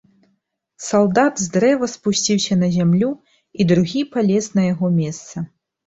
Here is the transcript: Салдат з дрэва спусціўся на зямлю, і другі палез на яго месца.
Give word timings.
Салдат 0.85 1.33
з 1.43 1.51
дрэва 1.59 1.91
спусціўся 1.93 2.59
на 2.65 2.73
зямлю, 2.79 3.09
і 3.59 3.71
другі 3.77 4.01
палез 4.13 4.53
на 4.59 4.71
яго 4.73 4.95
месца. 5.01 5.37